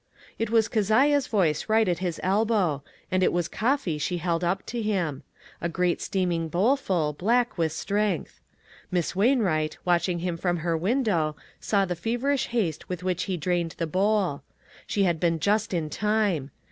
It 0.39 0.49
was 0.49 0.67
Keziah's 0.67 1.27
voice 1.27 1.69
right 1.69 1.87
at 1.87 1.99
his 1.99 2.19
elbow, 2.23 2.81
and 3.11 3.21
it 3.21 3.31
was 3.31 3.47
coffee 3.47 3.99
she 3.99 4.17
held 4.17 4.43
up 4.43 4.65
to 4.65 4.81
him. 4.81 5.21
A 5.61 5.69
great 5.69 6.01
steaming 6.01 6.47
bowl 6.49 6.75
full, 6.75 7.13
black 7.13 7.55
with 7.55 7.71
strength. 7.71 8.41
Miss 8.89 9.15
Wainwright, 9.15 9.77
watching 9.85 10.21
hiin 10.21 10.39
from 10.39 10.57
her 10.65 10.75
window, 10.75 11.35
saw 11.59 11.85
the 11.85 11.95
feverish 11.95 12.47
haste 12.47 12.89
with 12.89 13.03
which 13.03 13.25
he 13.25 13.37
drained 13.37 13.75
the 13.77 13.85
bowl. 13.85 14.41
She 14.87 15.03
had 15.03 15.19
been 15.19 15.39
just 15.39 15.71
in 15.71 15.87
time. 15.87 16.49